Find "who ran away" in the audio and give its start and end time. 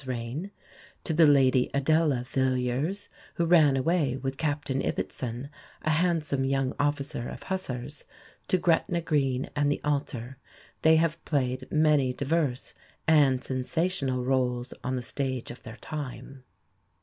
3.35-4.17